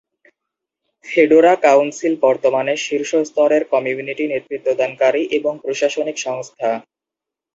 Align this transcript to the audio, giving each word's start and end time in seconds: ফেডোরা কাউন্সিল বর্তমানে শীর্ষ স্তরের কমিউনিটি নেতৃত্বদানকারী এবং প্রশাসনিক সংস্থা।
ফেডোরা 1.05 1.53
কাউন্সিল 1.65 2.13
বর্তমানে 2.21 2.73
শীর্ষ 2.85 3.11
স্তরের 3.29 3.63
কমিউনিটি 3.73 4.23
নেতৃত্বদানকারী 4.27 5.23
এবং 5.37 5.53
প্রশাসনিক 5.63 6.17
সংস্থা। 6.19 6.69